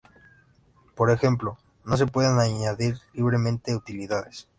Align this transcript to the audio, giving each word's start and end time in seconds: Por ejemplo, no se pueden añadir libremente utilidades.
Por 0.95 1.11
ejemplo, 1.11 1.59
no 1.85 1.95
se 1.95 2.07
pueden 2.07 2.39
añadir 2.39 2.97
libremente 3.13 3.75
utilidades. 3.75 4.47